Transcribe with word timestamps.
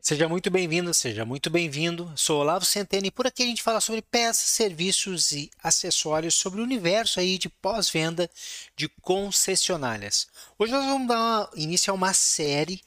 Seja 0.00 0.28
muito 0.28 0.50
bem-vindo, 0.50 0.92
seja 0.92 1.24
muito 1.24 1.48
bem-vindo. 1.48 2.12
Sou 2.14 2.40
Olavo 2.40 2.64
Centeno 2.64 3.06
e 3.06 3.10
por 3.10 3.26
aqui 3.26 3.42
a 3.42 3.46
gente 3.46 3.62
fala 3.62 3.80
sobre 3.80 4.02
peças, 4.02 4.50
serviços 4.50 5.32
e 5.32 5.50
acessórios 5.62 6.34
sobre 6.34 6.60
o 6.60 6.64
universo 6.64 7.20
aí 7.20 7.38
de 7.38 7.48
pós-venda 7.48 8.28
de 8.76 8.86
concessionárias. 9.00 10.26
Hoje 10.58 10.72
nós 10.72 10.84
vamos 10.84 11.08
dar 11.08 11.48
início 11.54 11.90
a 11.90 11.94
uma 11.94 12.12
série, 12.12 12.82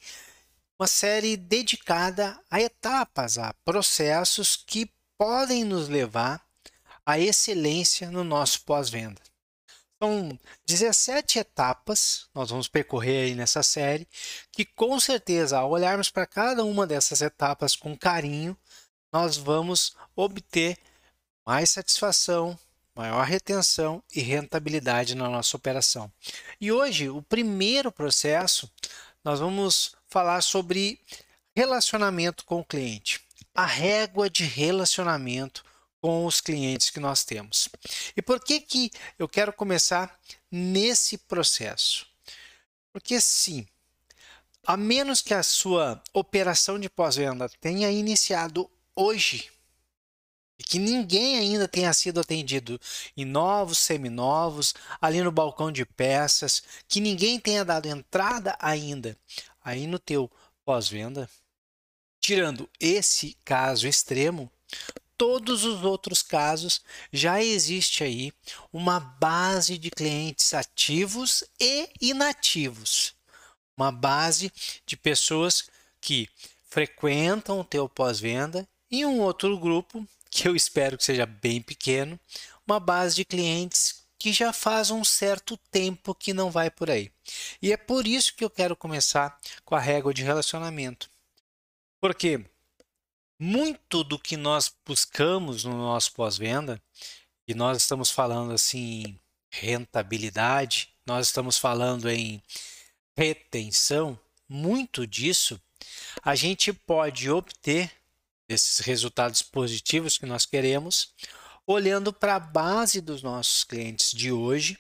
uma 0.78 0.88
série 0.88 1.36
dedicada 1.36 2.40
a 2.52 2.62
etapas, 2.62 3.40
a 3.40 3.52
processos 3.66 4.56
que 4.56 4.88
podem 5.18 5.64
nos 5.64 5.88
levar 5.90 6.47
à 7.08 7.18
excelência 7.18 8.12
no 8.12 8.22
nosso 8.22 8.64
pós-venda. 8.64 9.22
São 9.98 10.38
17 10.66 11.40
etapas, 11.40 12.28
nós 12.36 12.50
vamos 12.50 12.68
percorrer 12.68 13.28
aí 13.28 13.34
nessa 13.34 13.64
série, 13.64 14.06
que 14.52 14.66
com 14.66 15.00
certeza, 15.00 15.58
ao 15.58 15.72
olharmos 15.72 16.10
para 16.10 16.28
cada 16.28 16.66
uma 16.66 16.86
dessas 16.86 17.22
etapas 17.22 17.78
com 17.78 17.98
carinho, 17.98 18.58
nós 19.10 19.38
vamos 19.38 19.96
obter 20.18 20.78
mais 21.46 21.70
satisfação, 21.70 22.60
maior 22.94 23.26
retenção 23.26 24.04
e 24.14 24.20
rentabilidade 24.20 25.16
na 25.16 25.30
nossa 25.30 25.56
operação. 25.56 26.12
E 26.60 26.74
hoje, 26.74 27.10
o 27.10 27.22
primeiro 27.22 27.90
processo, 27.90 28.70
nós 29.24 29.40
vamos 29.40 29.96
falar 30.10 30.42
sobre 30.42 31.00
relacionamento 31.56 32.44
com 32.44 32.60
o 32.60 32.66
cliente. 32.66 33.22
A 33.56 33.66
régua 33.66 34.30
de 34.30 34.44
relacionamento 34.44 35.66
com 36.02 36.26
os 36.26 36.40
clientes 36.40 36.90
que 36.90 37.00
nós 37.00 37.24
temos. 37.24 37.70
E 38.16 38.22
por 38.22 38.40
que, 38.40 38.60
que 38.60 38.92
eu 39.18 39.28
quero 39.28 39.52
começar 39.52 40.20
nesse 40.52 41.18
processo? 41.18 42.08
Porque 42.92 43.20
sim, 43.20 43.68
a 44.66 44.76
menos 44.76 45.22
que 45.22 45.34
a 45.34 45.44
sua 45.44 46.02
operação 46.14 46.80
de 46.80 46.90
pós-venda 46.90 47.50
tenha 47.62 47.90
iniciado 47.90 48.70
hoje 48.96 49.50
e 50.60 50.64
que 50.64 50.80
ninguém 50.80 51.38
ainda 51.38 51.68
tenha 51.68 51.94
sido 51.94 52.20
atendido 52.20 52.80
em 53.16 53.24
novos, 53.24 53.78
seminovos, 53.78 54.74
ali 55.00 55.22
no 55.22 55.32
balcão 55.32 55.72
de 55.72 55.86
peças, 55.86 56.64
que 56.88 57.00
ninguém 57.00 57.40
tenha 57.40 57.64
dado 57.64 57.86
entrada 57.86 58.58
ainda 58.60 59.16
aí 59.64 59.86
no 59.86 60.00
teu 60.00 60.32
pós-venda, 60.66 61.30
tirando 62.20 62.70
esse 62.80 63.38
caso 63.46 63.88
extremo, 63.88 64.52
todos 65.18 65.64
os 65.64 65.84
outros 65.84 66.22
casos, 66.22 66.82
já 67.12 67.44
existe 67.44 68.04
aí 68.04 68.32
uma 68.72 69.00
base 69.00 69.78
de 69.78 69.90
clientes 69.90 70.54
ativos 70.54 71.44
e 71.60 71.90
inativos. 72.00 73.16
Uma 73.76 73.92
base 73.92 74.52
de 74.86 74.96
pessoas 74.96 75.70
que 76.00 76.30
frequentam 76.70 77.60
o 77.60 77.64
teu 77.64 77.90
pós-venda 77.90 78.68
e 78.90 79.06
um 79.06 79.20
outro 79.20 79.58
grupo, 79.58 80.08
que 80.30 80.48
eu 80.48 80.56
espero 80.56 80.98
que 80.98 81.06
seja 81.06 81.26
bem 81.26 81.62
pequeno, 81.62 82.20
uma 82.66 82.80
base 82.80 83.16
de 83.16 83.26
clientes 83.26 84.04
que 84.20 84.34
já 84.34 84.52
faz 84.52 84.90
um 84.90 85.04
certo 85.04 85.58
tempo 85.72 86.16
que 86.16 86.34
não 86.34 86.50
vai 86.50 86.72
por 86.72 86.90
aí. 86.90 87.12
E 87.62 87.72
é 87.72 87.78
por 87.78 88.08
isso 88.08 88.36
que 88.36 88.44
eu 88.44 88.50
quero 88.50 88.76
começar 88.76 89.40
com 89.64 89.76
a 89.76 89.80
régua 89.80 90.14
de 90.14 90.24
relacionamento. 90.24 91.10
Porque 92.00 92.44
muito 93.40 94.04
do 94.04 94.18
que 94.18 94.36
nós 94.36 94.74
buscamos 94.86 95.64
no 95.64 95.78
nosso 95.78 96.14
pós-venda, 96.14 96.82
e 97.48 97.54
nós 97.54 97.78
estamos 97.78 98.10
falando 98.10 98.52
assim 98.52 99.18
rentabilidade, 99.50 100.90
nós 101.06 101.28
estamos 101.28 101.58
falando 101.58 102.10
em 102.10 102.42
retenção, 103.16 104.20
muito 104.50 105.08
disso 105.08 105.60
a 106.24 106.36
gente 106.36 106.74
pode 106.74 107.30
obter 107.30 107.92
esses 108.50 108.80
resultados 108.80 109.42
positivos 109.42 110.18
que 110.18 110.26
nós 110.26 110.46
queremos 110.46 111.14
olhando 111.66 112.14
para 112.14 112.36
a 112.36 112.40
base 112.40 113.02
dos 113.02 113.22
nossos 113.22 113.66
clientes 113.66 114.12
de 114.12 114.32
hoje 114.32 114.80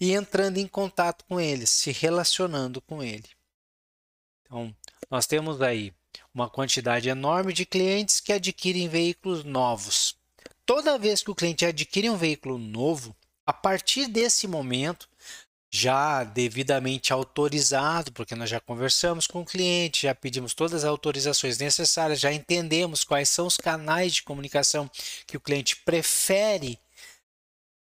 e 0.00 0.12
entrando 0.12 0.58
em 0.58 0.68
contato 0.68 1.24
com 1.24 1.40
eles, 1.40 1.68
se 1.68 1.90
relacionando 1.90 2.80
com 2.80 3.02
ele. 3.02 3.28
Então, 4.42 4.74
nós 5.10 5.26
temos 5.26 5.60
aí 5.60 5.92
uma 6.34 6.48
quantidade 6.48 7.08
enorme 7.08 7.52
de 7.52 7.66
clientes 7.66 8.20
que 8.20 8.32
adquirem 8.32 8.88
veículos 8.88 9.44
novos. 9.44 10.16
Toda 10.64 10.98
vez 10.98 11.22
que 11.22 11.30
o 11.30 11.34
cliente 11.34 11.64
adquire 11.64 12.10
um 12.10 12.16
veículo 12.16 12.58
novo, 12.58 13.16
a 13.46 13.52
partir 13.52 14.06
desse 14.06 14.46
momento, 14.46 15.08
já 15.70 16.24
devidamente 16.24 17.12
autorizado, 17.12 18.12
porque 18.12 18.34
nós 18.34 18.48
já 18.48 18.60
conversamos 18.60 19.26
com 19.26 19.42
o 19.42 19.44
cliente, 19.44 20.02
já 20.02 20.14
pedimos 20.14 20.54
todas 20.54 20.84
as 20.84 20.88
autorizações 20.88 21.58
necessárias, 21.58 22.20
já 22.20 22.32
entendemos 22.32 23.04
quais 23.04 23.28
são 23.28 23.46
os 23.46 23.56
canais 23.56 24.14
de 24.14 24.22
comunicação 24.22 24.90
que 25.26 25.36
o 25.36 25.40
cliente 25.40 25.76
prefere 25.76 26.78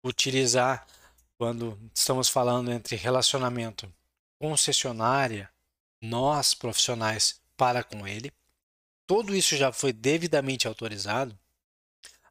utilizar 0.03 0.85
quando 1.37 1.77
estamos 1.93 2.29
falando 2.29 2.71
entre 2.71 2.95
relacionamento 2.95 3.91
concessionária, 4.39 5.49
nós 6.01 6.53
profissionais 6.53 7.41
para 7.57 7.83
com 7.83 8.07
ele, 8.07 8.31
todo 9.05 9.35
isso 9.35 9.55
já 9.55 9.71
foi 9.71 9.93
devidamente 9.93 10.67
autorizado, 10.67 11.37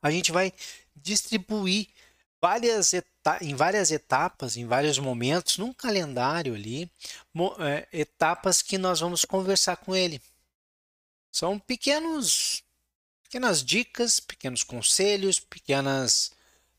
a 0.00 0.10
gente 0.10 0.32
vai 0.32 0.52
distribuir 0.96 1.88
várias 2.40 2.92
em 3.40 3.54
várias 3.54 3.92
etapas, 3.92 4.56
em 4.56 4.66
vários 4.66 4.98
momentos, 4.98 5.58
num 5.58 5.72
calendário 5.72 6.54
ali, 6.54 6.90
é, 7.60 7.88
etapas 7.92 8.60
que 8.60 8.76
nós 8.76 8.98
vamos 8.98 9.24
conversar 9.24 9.76
com 9.76 9.94
ele. 9.94 10.20
São 11.30 11.58
pequenos, 11.58 12.64
pequenas 13.22 13.64
dicas, 13.64 14.18
pequenos 14.18 14.64
conselhos, 14.64 15.38
pequenas, 15.38 16.32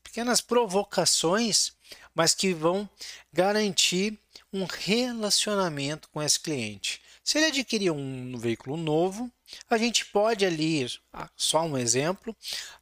pequenas 0.03 0.41
provocações, 0.41 1.71
mas 2.13 2.35
que 2.35 2.53
vão 2.53 2.87
garantir 3.31 4.19
um 4.51 4.65
relacionamento 4.65 6.09
com 6.09 6.21
esse 6.21 6.39
cliente. 6.39 7.01
Se 7.23 7.37
ele 7.37 7.47
adquirir 7.47 7.89
um 7.89 8.37
veículo 8.37 8.75
novo, 8.75 9.31
a 9.69 9.77
gente 9.77 10.05
pode 10.07 10.45
ali, 10.45 10.85
ah, 11.11 11.29
só 11.37 11.63
um 11.63 11.77
exemplo, 11.77 12.35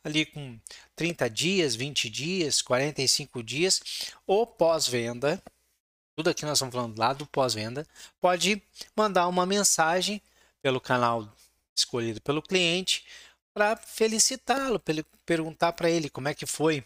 ali 0.04 0.26
com 0.26 0.60
30 0.96 1.30
dias, 1.30 1.76
20 1.76 2.10
dias, 2.10 2.62
45 2.62 3.44
dias, 3.44 3.82
ou 4.26 4.48
pós-venda, 4.48 5.42
tudo 6.16 6.32
aqui 6.32 6.44
nós 6.44 6.58
estamos 6.58 6.74
falando 6.74 6.98
lá 6.98 7.14
do 7.14 7.26
pós-venda, 7.28 7.86
pode 8.20 8.62
mandar 8.96 9.28
uma 9.28 9.46
mensagem 9.46 10.20
pelo 10.62 10.82
canal 10.82 11.32
escolhido 11.76 12.20
pelo 12.22 12.42
cliente 12.42 13.06
para 13.54 13.76
felicitá-lo, 13.76 14.82
perguntar 15.26 15.74
para 15.74 15.90
ele 15.90 16.10
como 16.10 16.28
é 16.28 16.34
que 16.34 16.46
foi 16.46 16.84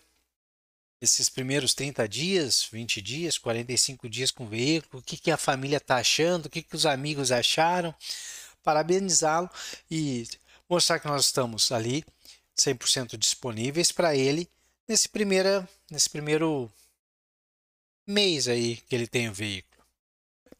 esses 1.05 1.29
primeiros 1.29 1.73
30 1.73 2.07
dias, 2.07 2.67
20 2.71 3.01
dias, 3.01 3.38
45 3.38 4.09
dias 4.09 4.31
com 4.31 4.45
o 4.45 4.49
veículo, 4.49 4.99
o 4.99 5.03
que, 5.03 5.17
que 5.17 5.31
a 5.31 5.38
família 5.38 5.77
está 5.77 5.97
achando, 5.97 6.47
o 6.47 6.49
que, 6.49 6.61
que 6.61 6.75
os 6.75 6.85
amigos 6.85 7.31
acharam, 7.31 7.93
parabenizá-lo 8.63 9.49
e 9.89 10.27
mostrar 10.69 10.99
que 10.99 11.07
nós 11.07 11.25
estamos 11.25 11.71
ali 11.71 12.03
100% 12.57 13.17
disponíveis 13.17 13.91
para 13.91 14.16
ele 14.16 14.49
nesse, 14.88 15.07
primeira, 15.07 15.67
nesse 15.89 16.09
primeiro 16.09 16.71
mês 18.05 18.47
aí 18.47 18.77
que 18.77 18.95
ele 18.95 19.07
tem 19.07 19.29
o 19.29 19.33
veículo. 19.33 19.74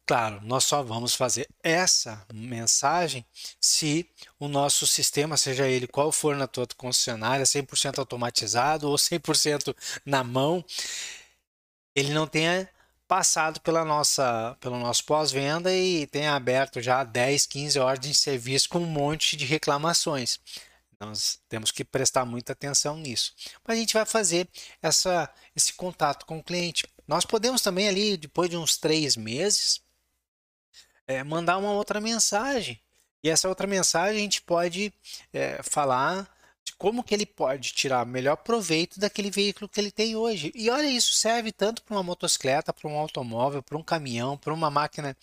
Claro, 0.06 0.40
nós 0.44 0.62
só 0.62 0.84
vamos 0.84 1.16
fazer 1.16 1.48
essa 1.64 2.24
mensagem 2.32 3.26
se 3.60 4.08
o 4.38 4.46
nosso 4.46 4.86
sistema, 4.86 5.36
seja 5.36 5.66
ele 5.66 5.88
qual 5.88 6.12
for 6.12 6.36
na 6.36 6.46
tua 6.46 6.64
concessionária, 6.76 7.44
100% 7.44 7.98
automatizado 7.98 8.88
ou 8.88 8.96
100% 8.96 9.74
na 10.04 10.22
mão, 10.22 10.64
ele 11.92 12.14
não 12.14 12.24
tenha 12.24 12.68
passado 13.08 13.60
pela 13.60 13.84
nossa, 13.84 14.56
pelo 14.60 14.78
nosso 14.78 15.04
pós-venda 15.04 15.74
e 15.74 16.06
tenha 16.06 16.34
aberto 16.36 16.80
já 16.80 17.02
10, 17.02 17.46
15 17.46 17.78
ordens 17.80 18.16
de 18.16 18.22
serviço 18.22 18.68
com 18.68 18.78
um 18.78 18.86
monte 18.86 19.36
de 19.36 19.44
reclamações. 19.44 20.38
Nós 21.00 21.40
temos 21.48 21.72
que 21.72 21.84
prestar 21.84 22.24
muita 22.24 22.52
atenção 22.52 22.96
nisso. 22.96 23.34
Mas 23.66 23.76
a 23.76 23.80
gente 23.80 23.94
vai 23.94 24.06
fazer 24.06 24.48
essa, 24.80 25.28
esse 25.54 25.72
contato 25.72 26.24
com 26.26 26.38
o 26.38 26.44
cliente. 26.44 26.86
Nós 27.08 27.24
podemos 27.24 27.60
também 27.60 27.88
ali, 27.88 28.16
depois 28.16 28.48
de 28.48 28.56
uns 28.56 28.76
três 28.76 29.16
meses, 29.16 29.80
é, 31.06 31.22
mandar 31.22 31.58
uma 31.58 31.72
outra 31.72 32.00
mensagem. 32.00 32.80
E 33.22 33.30
essa 33.30 33.48
outra 33.48 33.66
mensagem 33.66 34.18
a 34.18 34.22
gente 34.22 34.42
pode 34.42 34.92
é, 35.32 35.60
falar 35.62 36.28
de 36.64 36.72
como 36.74 37.02
que 37.02 37.14
ele 37.14 37.26
pode 37.26 37.72
tirar 37.72 38.04
melhor 38.04 38.36
proveito 38.36 38.98
daquele 38.98 39.30
veículo 39.30 39.68
que 39.68 39.80
ele 39.80 39.90
tem 39.90 40.16
hoje. 40.16 40.52
E 40.54 40.68
olha, 40.68 40.86
isso 40.86 41.12
serve 41.14 41.52
tanto 41.52 41.82
para 41.82 41.94
uma 41.94 42.02
motocicleta, 42.02 42.72
para 42.72 42.88
um 42.88 42.98
automóvel, 42.98 43.62
para 43.62 43.78
um 43.78 43.82
caminhão, 43.82 44.36
para 44.36 44.52
uma 44.52 44.70
máquina, 44.70 45.16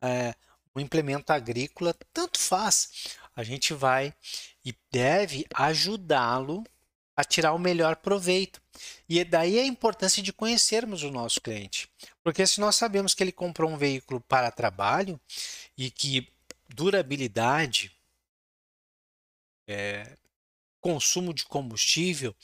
é, 0.00 0.34
um 0.74 0.80
implemento 0.80 1.32
agrícola, 1.32 1.94
tanto 2.12 2.38
faz. 2.38 3.08
A 3.34 3.42
gente 3.42 3.74
vai 3.74 4.14
e 4.64 4.74
deve 4.90 5.46
ajudá-lo 5.54 6.64
a 7.16 7.24
tirar 7.24 7.52
o 7.52 7.58
melhor 7.58 7.96
proveito. 7.96 8.60
E 9.08 9.24
daí 9.24 9.58
a 9.58 9.66
importância 9.66 10.22
de 10.22 10.32
conhecermos 10.32 11.02
o 11.02 11.10
nosso 11.10 11.40
cliente. 11.40 11.88
Porque 12.26 12.44
se 12.44 12.60
nós 12.60 12.74
sabemos 12.74 13.14
que 13.14 13.22
ele 13.22 13.30
comprou 13.30 13.70
um 13.70 13.76
veículo 13.76 14.20
para 14.20 14.50
trabalho 14.50 15.20
e 15.78 15.92
que 15.92 16.28
durabilidade, 16.68 17.92
é, 19.68 20.18
consumo 20.80 21.32
de 21.32 21.44
combustível 21.44 22.34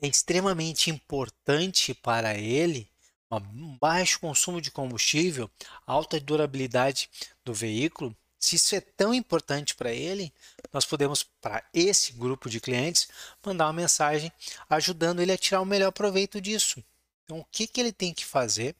é 0.00 0.06
extremamente 0.06 0.88
importante 0.88 1.94
para 1.94 2.38
ele, 2.38 2.88
um 3.28 3.76
baixo 3.76 4.20
consumo 4.20 4.60
de 4.60 4.70
combustível, 4.70 5.50
alta 5.84 6.20
durabilidade 6.20 7.10
do 7.44 7.52
veículo, 7.52 8.16
se 8.38 8.54
isso 8.54 8.76
é 8.76 8.80
tão 8.80 9.12
importante 9.12 9.74
para 9.74 9.90
ele, 9.90 10.32
nós 10.72 10.86
podemos, 10.86 11.24
para 11.24 11.68
esse 11.74 12.12
grupo 12.12 12.48
de 12.48 12.60
clientes, 12.60 13.08
mandar 13.44 13.66
uma 13.66 13.72
mensagem 13.72 14.30
ajudando 14.70 15.20
ele 15.20 15.32
a 15.32 15.38
tirar 15.38 15.60
o 15.60 15.66
melhor 15.66 15.90
proveito 15.90 16.40
disso. 16.40 16.80
Então, 17.26 17.40
o 17.40 17.44
que, 17.44 17.66
que 17.66 17.80
ele 17.80 17.92
tem 17.92 18.14
que 18.14 18.24
fazer 18.24 18.76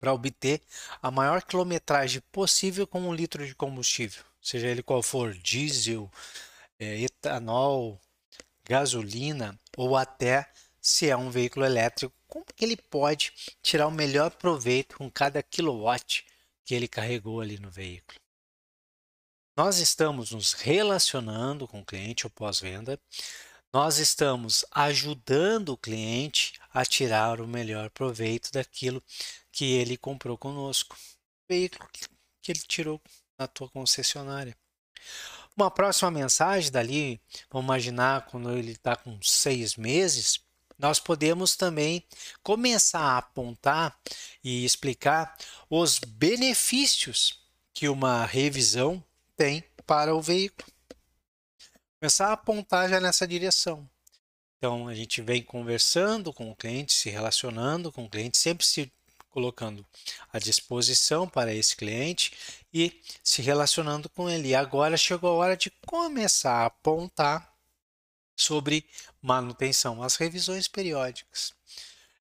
para 0.00 0.14
obter 0.14 0.62
a 1.02 1.10
maior 1.10 1.42
quilometragem 1.42 2.22
possível 2.32 2.86
com 2.86 3.02
um 3.02 3.14
litro 3.14 3.46
de 3.46 3.54
combustível, 3.54 4.24
seja 4.40 4.66
ele 4.66 4.82
qual 4.82 5.02
for, 5.02 5.34
diesel, 5.34 6.10
é, 6.78 7.02
etanol, 7.02 8.00
gasolina 8.64 9.60
ou 9.76 9.94
até 9.94 10.50
se 10.80 11.10
é 11.10 11.14
um 11.14 11.30
veículo 11.30 11.66
elétrico, 11.66 12.14
como 12.26 12.46
que 12.46 12.64
ele 12.64 12.78
pode 12.78 13.30
tirar 13.62 13.88
o 13.88 13.92
melhor 13.92 14.30
proveito 14.30 14.96
com 14.96 15.10
cada 15.10 15.42
quilowatt 15.42 16.24
que 16.64 16.74
ele 16.74 16.88
carregou 16.88 17.42
ali 17.42 17.58
no 17.58 17.70
veículo. 17.70 18.18
Nós 19.54 19.76
estamos 19.76 20.30
nos 20.30 20.54
relacionando 20.54 21.68
com 21.68 21.80
o 21.80 21.84
cliente 21.84 22.24
ou 22.24 22.30
pós-venda, 22.30 22.98
nós 23.70 23.98
estamos 23.98 24.64
ajudando 24.70 25.70
o 25.70 25.76
cliente 25.76 26.59
a 26.72 26.84
tirar 26.84 27.40
o 27.40 27.46
melhor 27.46 27.90
proveito 27.90 28.52
daquilo 28.52 29.02
que 29.50 29.72
ele 29.72 29.96
comprou 29.96 30.38
conosco, 30.38 30.96
o 30.96 31.52
veículo 31.52 31.88
que 32.40 32.52
ele 32.52 32.60
tirou 32.60 33.00
na 33.38 33.46
tua 33.46 33.68
concessionária. 33.68 34.56
Uma 35.56 35.70
próxima 35.70 36.10
mensagem 36.10 36.70
dali, 36.70 37.20
vamos 37.50 37.66
imaginar 37.66 38.26
quando 38.26 38.56
ele 38.56 38.72
está 38.72 38.96
com 38.96 39.20
seis 39.22 39.76
meses, 39.76 40.40
nós 40.78 40.98
podemos 40.98 41.56
também 41.56 42.06
começar 42.42 43.00
a 43.00 43.18
apontar 43.18 43.98
e 44.42 44.64
explicar 44.64 45.36
os 45.68 45.98
benefícios 45.98 47.38
que 47.74 47.88
uma 47.88 48.24
revisão 48.24 49.04
tem 49.36 49.62
para 49.86 50.14
o 50.14 50.22
veículo. 50.22 50.70
Começar 52.00 52.28
a 52.28 52.32
apontar 52.32 52.88
já 52.88 52.98
nessa 52.98 53.26
direção. 53.26 53.86
Então 54.60 54.88
a 54.88 54.94
gente 54.94 55.22
vem 55.22 55.42
conversando 55.42 56.34
com 56.34 56.50
o 56.50 56.54
cliente, 56.54 56.92
se 56.92 57.08
relacionando 57.08 57.90
com 57.90 58.04
o 58.04 58.10
cliente, 58.10 58.36
sempre 58.36 58.66
se 58.66 58.92
colocando 59.30 59.86
à 60.30 60.38
disposição 60.38 61.26
para 61.26 61.54
esse 61.54 61.74
cliente 61.74 62.30
e 62.70 63.00
se 63.24 63.40
relacionando 63.40 64.10
com 64.10 64.28
ele. 64.28 64.48
E 64.48 64.54
agora 64.54 64.98
chegou 64.98 65.30
a 65.30 65.34
hora 65.34 65.56
de 65.56 65.70
começar 65.86 66.56
a 66.56 66.66
apontar 66.66 67.50
sobre 68.36 68.84
manutenção, 69.22 70.02
as 70.02 70.16
revisões 70.16 70.68
periódicas. 70.68 71.54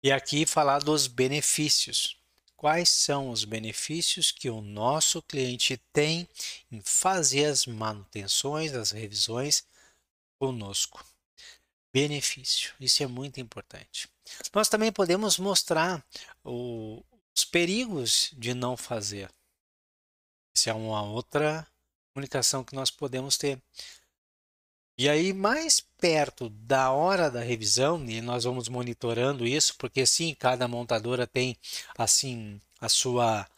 E 0.02 0.10
aqui 0.10 0.44
falar 0.44 0.80
dos 0.80 1.06
benefícios. 1.06 2.16
Quais 2.56 2.88
são 2.88 3.30
os 3.30 3.44
benefícios 3.44 4.32
que 4.32 4.50
o 4.50 4.60
nosso 4.60 5.22
cliente 5.22 5.80
tem 5.92 6.28
em 6.72 6.80
fazer 6.80 7.44
as 7.44 7.64
manutenções, 7.64 8.72
as 8.72 8.90
revisões 8.90 9.62
conosco? 10.36 11.13
Benefício, 11.94 12.74
isso 12.80 13.04
é 13.04 13.06
muito 13.06 13.40
importante. 13.40 14.08
Nós 14.52 14.68
também 14.68 14.90
podemos 14.90 15.38
mostrar 15.38 16.04
o, 16.42 17.00
os 17.32 17.44
perigos 17.44 18.30
de 18.32 18.52
não 18.52 18.76
fazer. 18.76 19.30
Essa 20.56 20.70
é 20.70 20.74
uma 20.74 21.04
outra 21.04 21.64
comunicação 22.12 22.64
que 22.64 22.74
nós 22.74 22.90
podemos 22.90 23.36
ter. 23.36 23.62
E 24.98 25.08
aí, 25.08 25.32
mais 25.32 25.80
perto 26.00 26.48
da 26.48 26.90
hora 26.90 27.30
da 27.30 27.40
revisão, 27.40 28.04
e 28.10 28.20
nós 28.20 28.42
vamos 28.42 28.68
monitorando 28.68 29.46
isso, 29.46 29.76
porque 29.78 30.04
sim, 30.04 30.34
cada 30.34 30.66
montadora 30.66 31.28
tem 31.28 31.56
assim 31.96 32.60
a 32.80 32.88
sua 32.88 33.48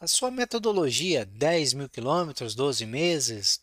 a 0.00 0.06
sua 0.06 0.30
metodologia, 0.30 1.26
10 1.26 1.74
mil 1.74 1.88
quilômetros, 1.90 2.54
12 2.54 2.86
meses, 2.86 3.60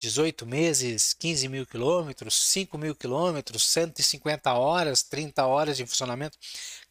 18 0.00 0.46
meses, 0.46 1.14
15 1.14 1.48
mil 1.48 1.66
quilômetros, 1.66 2.34
5 2.34 2.76
mil 2.76 2.94
quilômetros, 2.94 3.64
150 3.64 4.52
horas, 4.52 5.02
30 5.02 5.46
horas 5.46 5.76
de 5.76 5.86
funcionamento. 5.86 6.38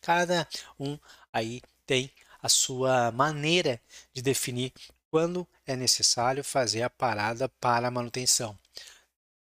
Cada 0.02 0.48
um 0.80 0.98
aí 1.32 1.62
tem 1.86 2.12
a 2.42 2.50
sua 2.50 3.12
maneira 3.12 3.82
de 4.14 4.22
definir 4.22 4.74
quando 5.10 5.48
é 5.66 5.76
necessário 5.76 6.44
fazer 6.44 6.84
a 6.84 6.90
parada 6.90 7.48
para 7.48 7.88
a 7.88 7.92
manutenção. 7.92 8.58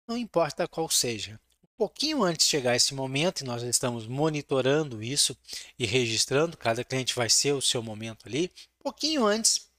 Não 0.07 0.17
importa 0.17 0.67
qual 0.67 0.89
seja. 0.89 1.39
Um 1.63 1.77
pouquinho 1.77 2.23
antes 2.23 2.45
de 2.45 2.51
chegar 2.51 2.75
esse 2.75 2.93
momento, 2.93 3.41
e 3.41 3.45
nós 3.45 3.63
estamos 3.63 4.07
monitorando 4.07 5.01
isso 5.01 5.37
e 5.79 5.85
registrando, 5.85 6.57
cada 6.57 6.83
cliente 6.83 7.15
vai 7.15 7.29
ser 7.29 7.53
o 7.53 7.61
seu 7.61 7.81
momento 7.81 8.27
ali. 8.27 8.51
Um 8.79 8.83
pouquinho 8.83 9.25
antes, 9.25 9.70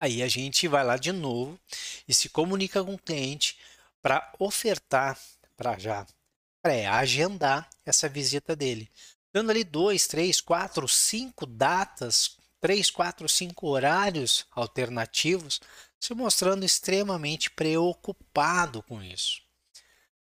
aí 0.00 0.22
a 0.22 0.28
gente 0.28 0.66
vai 0.66 0.82
lá 0.82 0.96
de 0.96 1.12
novo 1.12 1.60
e 2.08 2.14
se 2.14 2.28
comunica 2.28 2.82
com 2.82 2.94
o 2.94 2.98
cliente 2.98 3.58
para 4.02 4.32
ofertar, 4.38 5.18
para 5.56 5.78
já 5.78 6.06
pré-agendar 6.62 7.68
essa 7.84 8.08
visita 8.08 8.56
dele. 8.56 8.90
Dando 9.32 9.50
ali 9.50 9.62
dois, 9.62 10.06
três, 10.06 10.40
quatro, 10.40 10.88
cinco 10.88 11.46
datas 11.46 12.40
três, 12.60 12.90
quatro, 12.90 13.28
cinco 13.28 13.68
horários 13.68 14.46
alternativos, 14.52 15.60
se 15.98 16.14
mostrando 16.14 16.64
extremamente 16.64 17.50
preocupado 17.50 18.82
com 18.82 19.02
isso. 19.02 19.40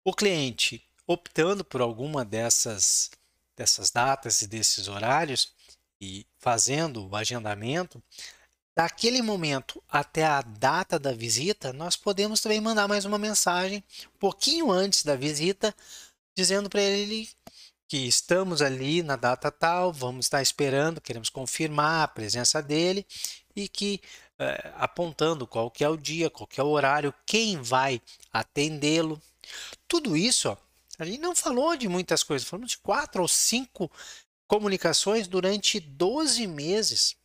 O 0.03 0.13
cliente 0.13 0.85
optando 1.05 1.65
por 1.65 1.81
alguma 1.81 2.23
dessas, 2.23 3.09
dessas 3.57 3.89
datas 3.91 4.41
e 4.41 4.47
desses 4.47 4.87
horários 4.87 5.53
e 5.99 6.25
fazendo 6.39 7.07
o 7.07 7.15
agendamento, 7.15 8.01
daquele 8.75 9.21
momento 9.21 9.83
até 9.89 10.25
a 10.25 10.41
data 10.41 10.97
da 10.97 11.11
visita, 11.11 11.73
nós 11.73 11.95
podemos 11.95 12.41
também 12.41 12.61
mandar 12.61 12.87
mais 12.87 13.05
uma 13.05 13.17
mensagem 13.17 13.83
um 14.07 14.17
pouquinho 14.19 14.71
antes 14.71 15.03
da 15.03 15.15
visita, 15.15 15.75
dizendo 16.35 16.69
para 16.69 16.81
ele 16.81 17.29
que 17.87 18.07
estamos 18.07 18.61
ali 18.61 19.03
na 19.03 19.17
data 19.17 19.51
tal, 19.51 19.91
vamos 19.91 20.25
estar 20.25 20.41
esperando, 20.41 21.01
queremos 21.01 21.29
confirmar 21.29 22.03
a 22.03 22.07
presença 22.07 22.61
dele 22.61 23.05
e 23.53 23.67
que 23.67 24.01
é, 24.39 24.71
apontando 24.77 25.45
qual 25.45 25.69
que 25.69 25.83
é 25.83 25.89
o 25.89 25.97
dia, 25.97 26.29
qual 26.29 26.47
que 26.47 26.59
é 26.59 26.63
o 26.63 26.69
horário, 26.69 27.13
quem 27.25 27.61
vai 27.61 28.01
atendê-lo. 28.31 29.21
Tudo 29.87 30.15
isso, 30.15 30.49
ó, 30.49 30.57
a 30.97 31.05
gente 31.05 31.19
não 31.19 31.35
falou 31.35 31.75
de 31.75 31.87
muitas 31.87 32.23
coisas, 32.23 32.47
falamos 32.47 32.71
de 32.71 32.77
quatro 32.77 33.21
ou 33.21 33.27
cinco 33.27 33.91
comunicações 34.47 35.27
durante 35.27 35.79
12 35.79 36.47
meses. 36.47 37.15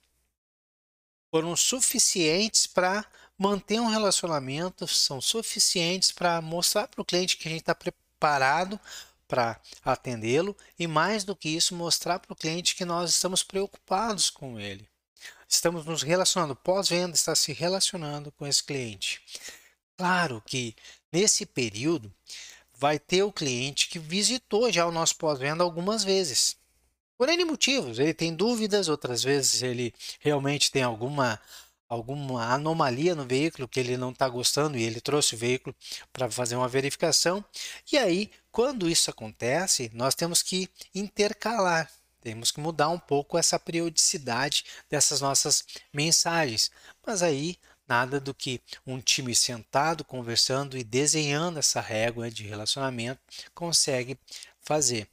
Foram 1.36 1.54
suficientes 1.54 2.66
para 2.66 3.04
manter 3.36 3.78
um 3.78 3.90
relacionamento, 3.90 4.88
são 4.88 5.20
suficientes 5.20 6.10
para 6.10 6.40
mostrar 6.40 6.88
para 6.88 7.02
o 7.02 7.04
cliente 7.04 7.36
que 7.36 7.46
a 7.46 7.50
gente 7.50 7.60
está 7.60 7.74
preparado 7.74 8.80
para 9.28 9.60
atendê-lo 9.84 10.56
e, 10.78 10.86
mais 10.86 11.24
do 11.24 11.36
que 11.36 11.50
isso, 11.50 11.74
mostrar 11.74 12.20
para 12.20 12.32
o 12.32 12.36
cliente 12.36 12.74
que 12.74 12.86
nós 12.86 13.10
estamos 13.10 13.42
preocupados 13.42 14.30
com 14.30 14.58
ele. 14.58 14.88
Estamos 15.46 15.84
nos 15.84 16.02
relacionando, 16.02 16.56
pós-venda, 16.56 17.14
está 17.14 17.36
se 17.36 17.52
relacionando 17.52 18.32
com 18.32 18.46
esse 18.46 18.64
cliente. 18.64 19.20
Claro 19.94 20.42
que 20.46 20.74
nesse 21.12 21.44
período 21.44 22.10
vai 22.72 22.98
ter 22.98 23.24
o 23.24 23.30
cliente 23.30 23.90
que 23.90 23.98
visitou 23.98 24.72
já 24.72 24.86
o 24.86 24.90
nosso 24.90 25.16
pós-venda 25.16 25.62
algumas 25.62 26.02
vezes. 26.02 26.56
Por 27.18 27.28
N 27.28 27.44
motivos, 27.44 27.98
ele 27.98 28.12
tem 28.12 28.34
dúvidas, 28.34 28.88
outras 28.88 29.22
vezes 29.22 29.62
ele 29.62 29.94
realmente 30.20 30.70
tem 30.70 30.82
alguma 30.82 31.40
alguma 31.88 32.52
anomalia 32.52 33.14
no 33.14 33.24
veículo 33.24 33.68
que 33.68 33.78
ele 33.78 33.96
não 33.96 34.10
está 34.10 34.28
gostando 34.28 34.76
e 34.76 34.82
ele 34.82 35.00
trouxe 35.00 35.34
o 35.34 35.38
veículo 35.38 35.74
para 36.12 36.30
fazer 36.30 36.56
uma 36.56 36.68
verificação. 36.68 37.44
E 37.92 37.96
aí, 37.96 38.30
quando 38.50 38.90
isso 38.90 39.08
acontece, 39.10 39.90
nós 39.94 40.14
temos 40.14 40.42
que 40.42 40.68
intercalar, 40.94 41.90
temos 42.20 42.50
que 42.50 42.60
mudar 42.60 42.88
um 42.88 42.98
pouco 42.98 43.38
essa 43.38 43.58
periodicidade 43.58 44.64
dessas 44.90 45.20
nossas 45.20 45.64
mensagens. 45.92 46.70
Mas 47.06 47.22
aí, 47.22 47.56
nada 47.86 48.18
do 48.18 48.34
que 48.34 48.60
um 48.84 49.00
time 49.00 49.34
sentado, 49.34 50.04
conversando 50.04 50.76
e 50.76 50.82
desenhando 50.82 51.58
essa 51.58 51.80
régua 51.80 52.30
de 52.30 52.42
relacionamento 52.42 53.20
consegue 53.54 54.18
fazer. 54.60 55.08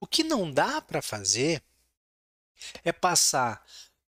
O 0.00 0.06
que 0.06 0.24
não 0.24 0.50
dá 0.50 0.80
para 0.80 1.02
fazer 1.02 1.62
é 2.82 2.90
passar 2.90 3.64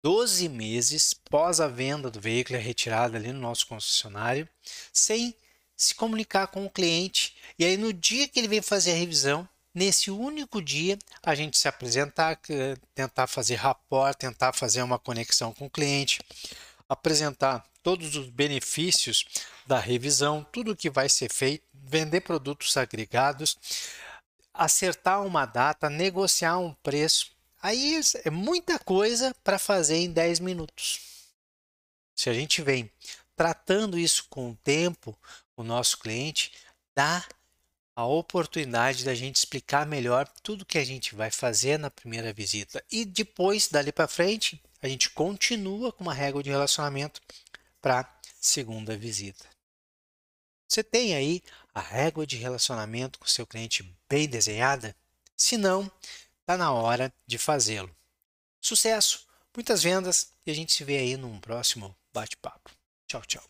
12 0.02 0.48
meses 0.48 1.12
pós 1.12 1.60
a 1.60 1.68
venda 1.68 2.10
do 2.10 2.20
veículo 2.20 2.58
a 2.58 2.62
retirada 2.62 3.16
ali 3.16 3.32
no 3.32 3.40
nosso 3.40 3.66
concessionário, 3.66 4.48
sem 4.92 5.34
se 5.76 5.94
comunicar 5.94 6.46
com 6.46 6.64
o 6.64 6.70
cliente. 6.70 7.36
E 7.58 7.64
aí, 7.64 7.76
no 7.76 7.92
dia 7.92 8.28
que 8.28 8.38
ele 8.38 8.48
vem 8.48 8.62
fazer 8.62 8.92
a 8.92 8.96
revisão, 8.96 9.48
nesse 9.74 10.10
único 10.10 10.62
dia, 10.62 10.98
a 11.22 11.34
gente 11.34 11.58
se 11.58 11.66
apresentar, 11.66 12.40
tentar 12.94 13.26
fazer 13.26 13.56
rapport, 13.56 14.16
tentar 14.16 14.52
fazer 14.52 14.82
uma 14.82 14.98
conexão 14.98 15.52
com 15.52 15.66
o 15.66 15.70
cliente, 15.70 16.20
apresentar 16.88 17.64
todos 17.82 18.14
os 18.16 18.28
benefícios 18.28 19.24
da 19.66 19.78
revisão, 19.78 20.46
tudo 20.52 20.76
que 20.76 20.90
vai 20.90 21.08
ser 21.08 21.32
feito, 21.32 21.64
vender 21.72 22.20
produtos 22.20 22.76
agregados, 22.76 23.58
acertar 24.52 25.24
uma 25.24 25.46
data, 25.46 25.88
negociar 25.88 26.58
um 26.58 26.74
preço. 26.74 27.30
Aí 27.60 28.00
é 28.24 28.30
muita 28.30 28.78
coisa 28.78 29.34
para 29.42 29.58
fazer 29.58 29.96
em 29.96 30.10
10 30.10 30.40
minutos. 30.40 31.00
Se 32.14 32.28
a 32.28 32.34
gente 32.34 32.62
vem 32.62 32.90
tratando 33.36 33.98
isso 33.98 34.26
com 34.28 34.50
o 34.50 34.56
tempo, 34.56 35.16
o 35.56 35.62
nosso 35.62 35.98
cliente, 35.98 36.52
dá 36.94 37.24
a 37.94 38.04
oportunidade 38.04 39.04
da 39.04 39.14
gente 39.14 39.36
explicar 39.36 39.86
melhor 39.86 40.26
tudo 40.42 40.64
que 40.64 40.78
a 40.78 40.84
gente 40.84 41.14
vai 41.14 41.30
fazer 41.30 41.78
na 41.78 41.90
primeira 41.90 42.32
visita. 42.32 42.82
E 42.90 43.04
depois, 43.04 43.68
dali 43.68 43.92
para 43.92 44.08
frente, 44.08 44.62
a 44.80 44.88
gente 44.88 45.10
continua 45.10 45.92
com 45.92 46.04
uma 46.04 46.14
régua 46.14 46.42
de 46.42 46.50
relacionamento 46.50 47.20
para 47.80 48.08
segunda 48.40 48.96
visita. 48.96 49.44
Você 50.66 50.82
tem 50.82 51.14
aí 51.14 51.42
a 51.74 51.80
régua 51.80 52.26
de 52.26 52.36
relacionamento 52.36 53.18
com 53.18 53.26
seu 53.26 53.46
cliente 53.46 53.94
bem 54.08 54.28
desenhada? 54.28 54.94
Se 55.36 55.56
não, 55.56 55.90
está 56.40 56.56
na 56.56 56.72
hora 56.72 57.12
de 57.26 57.38
fazê-lo. 57.38 57.90
Sucesso, 58.60 59.26
muitas 59.54 59.82
vendas 59.82 60.32
e 60.46 60.50
a 60.50 60.54
gente 60.54 60.72
se 60.72 60.84
vê 60.84 60.98
aí 60.98 61.16
num 61.16 61.40
próximo 61.40 61.96
bate-papo. 62.12 62.70
Tchau, 63.06 63.22
tchau. 63.26 63.44